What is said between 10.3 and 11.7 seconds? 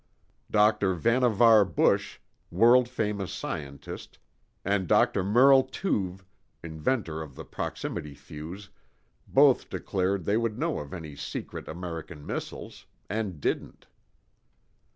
would know of any secret